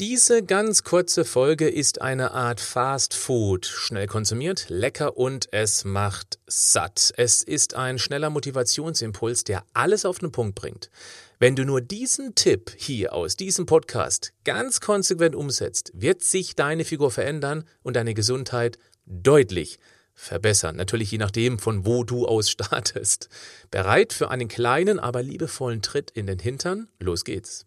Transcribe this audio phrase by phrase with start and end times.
[0.00, 6.38] Diese ganz kurze Folge ist eine Art Fast Food, schnell konsumiert, lecker und es macht
[6.46, 7.12] satt.
[7.18, 10.90] Es ist ein schneller Motivationsimpuls, der alles auf den Punkt bringt.
[11.38, 16.86] Wenn du nur diesen Tipp hier aus diesem Podcast ganz konsequent umsetzt, wird sich deine
[16.86, 19.78] Figur verändern und deine Gesundheit deutlich
[20.14, 20.74] verbessern.
[20.76, 23.28] Natürlich je nachdem, von wo du aus startest.
[23.70, 26.88] Bereit für einen kleinen, aber liebevollen Tritt in den Hintern?
[26.98, 27.66] Los geht's.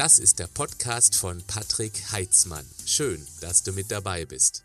[0.00, 2.64] Das ist der Podcast von Patrick Heitzmann.
[2.86, 4.64] Schön, dass du mit dabei bist.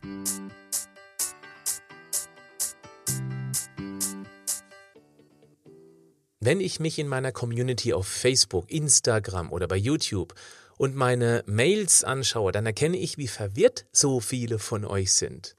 [6.40, 10.36] Wenn ich mich in meiner Community auf Facebook, Instagram oder bei YouTube
[10.78, 15.58] und meine Mails anschaue, dann erkenne ich, wie verwirrt so viele von euch sind.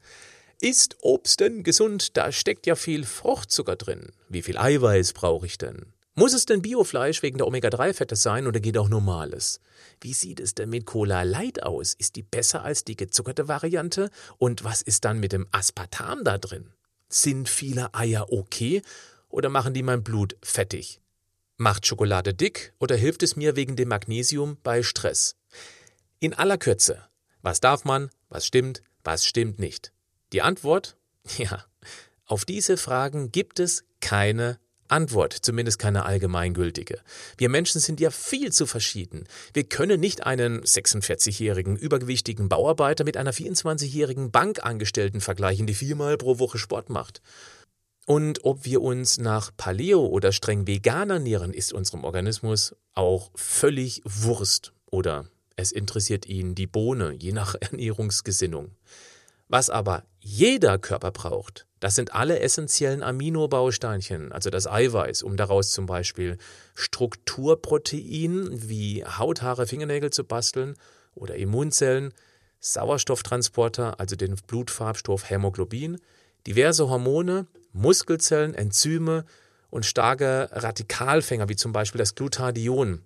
[0.59, 2.17] Ist Obst denn gesund?
[2.17, 4.11] Da steckt ja viel Fruchtzucker drin.
[4.31, 5.93] Wie viel Eiweiß brauche ich denn?
[6.19, 9.61] Muss es denn Biofleisch wegen der Omega-3-Fette sein oder geht auch normales?
[10.01, 11.93] Wie sieht es denn mit Cola Light aus?
[11.93, 14.09] Ist die besser als die gezuckerte Variante?
[14.39, 16.73] Und was ist dann mit dem Aspartam da drin?
[17.11, 18.81] Sind viele Eier okay
[19.29, 21.03] oder machen die mein Blut fettig?
[21.59, 25.37] Macht Schokolade dick oder hilft es mir wegen dem Magnesium bei Stress?
[26.19, 27.07] In aller Kürze,
[27.43, 29.93] was darf man, was stimmt, was stimmt nicht?
[30.33, 30.97] Die Antwort?
[31.37, 31.67] Ja,
[32.25, 34.59] auf diese Fragen gibt es keine
[34.89, 37.01] Antwort, zumindest keine allgemeingültige.
[37.37, 39.25] Wir Menschen sind ja viel zu verschieden.
[39.53, 46.39] Wir können nicht einen 46-jährigen übergewichtigen Bauarbeiter mit einer 24-jährigen Bankangestellten vergleichen, die viermal pro
[46.39, 47.23] Woche Sport macht.
[48.07, 54.01] Und ob wir uns nach Paleo oder streng vegan ernähren, ist unserem Organismus auch völlig
[54.05, 54.73] Wurst.
[54.87, 55.27] Oder
[55.57, 58.71] es interessiert ihn die Bohne, je nach Ernährungsgesinnung.
[59.49, 65.71] Was aber jeder Körper braucht, das sind alle essentiellen Aminobausteinchen, also das Eiweiß, um daraus
[65.71, 66.37] zum Beispiel
[66.75, 70.75] Strukturprotein wie Hauthaare, Fingernägel zu basteln
[71.15, 72.13] oder Immunzellen,
[72.59, 76.01] Sauerstofftransporter, also den Blutfarbstoff Hämoglobin,
[76.45, 79.25] diverse Hormone, Muskelzellen, Enzyme
[79.71, 83.03] und starke Radikalfänger wie zum Beispiel das Glutathion.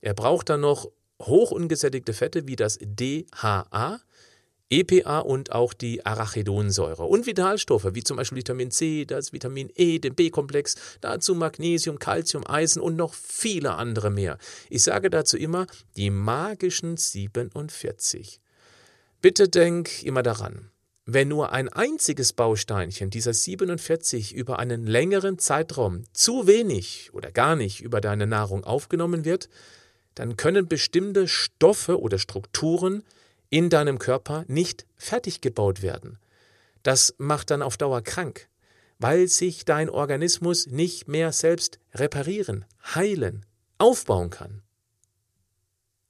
[0.00, 0.90] Er braucht dann noch
[1.22, 4.00] hochungesättigte Fette wie das DHA,
[4.70, 9.98] EPA und auch die Arachidonsäure und Vitalstoffe wie zum Beispiel Vitamin C, das Vitamin E,
[9.98, 14.38] den B-Komplex, dazu Magnesium, Calcium, Eisen und noch viele andere mehr.
[14.68, 15.66] Ich sage dazu immer
[15.96, 18.40] die magischen 47.
[19.20, 20.70] Bitte denk immer daran,
[21.04, 27.56] wenn nur ein einziges Bausteinchen dieser 47 über einen längeren Zeitraum zu wenig oder gar
[27.56, 29.48] nicht über deine Nahrung aufgenommen wird,
[30.14, 33.02] dann können bestimmte Stoffe oder Strukturen
[33.50, 36.18] in deinem Körper nicht fertig gebaut werden.
[36.82, 38.48] Das macht dann auf Dauer krank,
[38.98, 43.44] weil sich dein Organismus nicht mehr selbst reparieren, heilen,
[43.78, 44.62] aufbauen kann.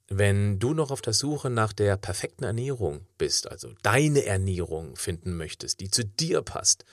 [0.07, 5.37] Wenn du noch auf der Suche nach der perfekten Ernährung bist, also deine Ernährung finden
[5.37, 6.85] möchtest, die zu dir passt,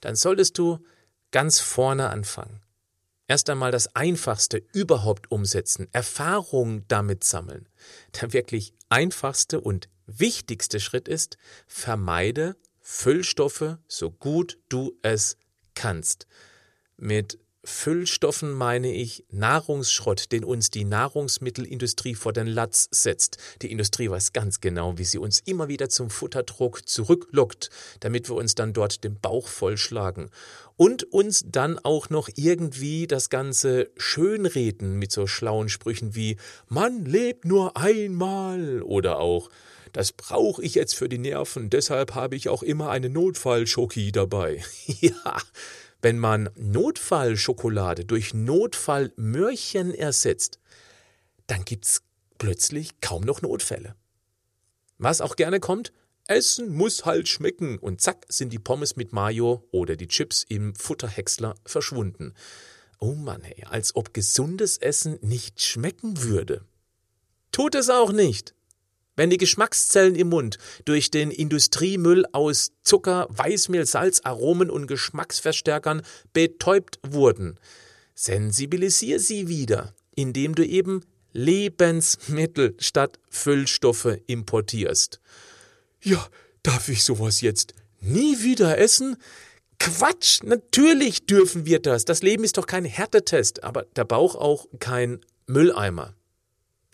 [0.00, 0.80] dann solltest du
[1.30, 2.60] ganz vorne anfangen.
[3.28, 7.68] Erst einmal das Einfachste überhaupt umsetzen, Erfahrung damit sammeln.
[8.20, 15.38] Der wirklich einfachste und wichtigste Schritt ist, vermeide Füllstoffe so gut du es
[15.74, 16.28] kannst.
[16.96, 23.38] Mit Füllstoffen meine ich Nahrungsschrott, den uns die Nahrungsmittelindustrie vor den Latz setzt.
[23.60, 28.36] Die Industrie weiß ganz genau, wie sie uns immer wieder zum Futterdruck zurücklockt, damit wir
[28.36, 30.30] uns dann dort den Bauch vollschlagen.
[30.76, 36.36] Und uns dann auch noch irgendwie das Ganze schönreden mit so schlauen Sprüchen wie
[36.68, 39.50] Man lebt nur einmal oder auch
[39.92, 44.62] das brauche ich jetzt für die Nerven, deshalb habe ich auch immer eine Notfallschoki dabei.
[45.00, 45.40] ja,
[46.06, 50.60] wenn man Notfallschokolade durch Notfallmörchen ersetzt,
[51.48, 52.04] dann gibt's
[52.38, 53.96] plötzlich kaum noch Notfälle.
[54.98, 55.92] Was auch gerne kommt,
[56.28, 60.76] Essen muss halt schmecken und zack sind die Pommes mit Mayo oder die Chips im
[60.76, 62.34] Futterhäcksler verschwunden.
[63.00, 66.64] Oh Mann, hey, als ob gesundes Essen nicht schmecken würde.
[67.50, 68.54] Tut es auch nicht.
[69.16, 76.02] Wenn die Geschmackszellen im Mund durch den Industriemüll aus Zucker, Weißmehl, Salz, Aromen und Geschmacksverstärkern
[76.34, 77.58] betäubt wurden,
[78.14, 81.02] sensibilisier sie wieder, indem du eben
[81.32, 85.20] Lebensmittel statt Füllstoffe importierst.
[86.02, 86.26] Ja,
[86.62, 89.16] darf ich sowas jetzt nie wieder essen?
[89.78, 92.04] Quatsch, natürlich dürfen wir das.
[92.04, 96.14] Das Leben ist doch kein Härtetest, aber der Bauch auch kein Mülleimer.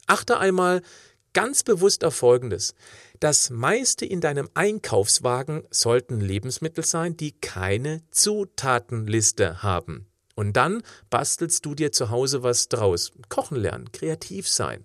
[0.07, 0.83] Achte einmal
[1.33, 2.75] ganz bewusst auf Folgendes.
[3.21, 10.07] Das meiste in deinem Einkaufswagen sollten Lebensmittel sein, die keine Zutatenliste haben.
[10.35, 13.13] Und dann bastelst du dir zu Hause was draus.
[13.29, 14.85] Kochen lernen, kreativ sein.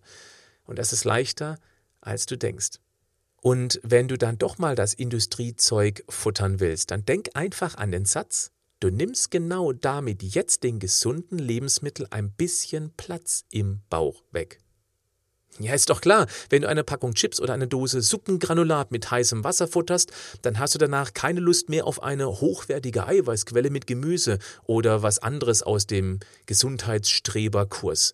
[0.65, 1.57] Und das ist leichter,
[2.01, 2.79] als du denkst.
[3.41, 8.05] Und wenn du dann doch mal das Industriezeug futtern willst, dann denk einfach an den
[8.05, 14.59] Satz, du nimmst genau damit jetzt den gesunden Lebensmittel ein bisschen Platz im Bauch weg.
[15.59, 19.43] Ja, ist doch klar, wenn du eine Packung Chips oder eine Dose Suppengranulat mit heißem
[19.43, 20.11] Wasser futterst,
[20.43, 25.17] dann hast du danach keine Lust mehr auf eine hochwertige Eiweißquelle mit Gemüse oder was
[25.17, 28.13] anderes aus dem Gesundheitsstreberkurs.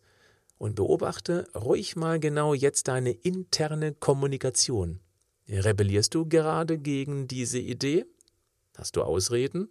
[0.58, 5.02] Und beobachte ruhig mal genau jetzt deine interne Kommunikation.
[5.50, 8.06] Rebellierst du gerade gegen diese Idee?
[8.78, 9.68] Hast du Ausreden?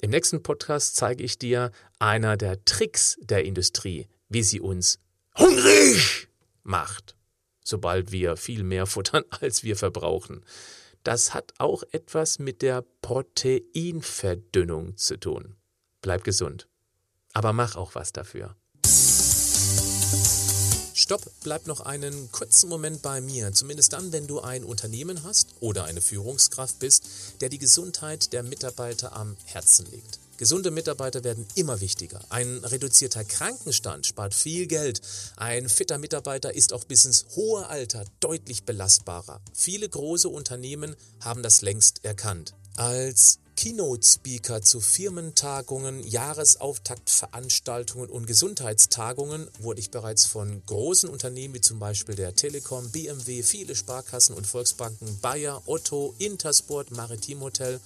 [0.00, 5.00] Im nächsten Podcast zeige ich dir einer der Tricks der Industrie, wie sie uns
[5.40, 6.28] hungrig
[6.62, 7.16] macht,
[7.64, 10.44] sobald wir viel mehr futtern, als wir verbrauchen.
[11.02, 15.56] Das hat auch etwas mit der Proteinverdünnung zu tun.
[16.02, 16.68] Bleib gesund.
[17.32, 18.54] Aber mach auch was dafür.
[20.94, 25.48] Stopp, bleib noch einen kurzen Moment bei mir, zumindest dann, wenn du ein Unternehmen hast
[25.60, 27.06] oder eine Führungskraft bist,
[27.40, 30.20] der die Gesundheit der Mitarbeiter am Herzen legt.
[30.40, 32.18] Gesunde Mitarbeiter werden immer wichtiger.
[32.30, 35.02] Ein reduzierter Krankenstand spart viel Geld.
[35.36, 39.42] Ein fitter Mitarbeiter ist auch bis ins hohe Alter deutlich belastbarer.
[39.52, 42.54] Viele große Unternehmen haben das längst erkannt.
[42.76, 51.78] Als Keynote-Speaker zu Firmentagungen, Jahresauftaktveranstaltungen und Gesundheitstagungen wurde ich bereits von großen Unternehmen wie zum
[51.78, 57.78] Beispiel der Telekom, BMW, viele Sparkassen und Volksbanken, Bayer, Otto, Intersport, Maritim Hotel